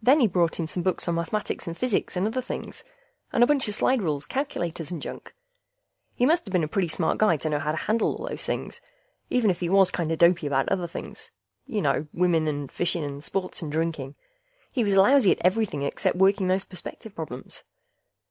[0.00, 2.82] Then he brought in some books on mathematics and physics and other things,
[3.30, 5.34] and a bunch of slide rules, calculators, and junk.
[6.14, 8.80] He musta been a pretty smart guy to know how to handle all those things,
[9.28, 11.30] even if he was kinda dopey about other things.
[11.66, 12.06] You know...
[12.14, 14.14] women and fishing and sports and drinking;
[14.72, 17.62] he was lousy at everything except working those perspective problems.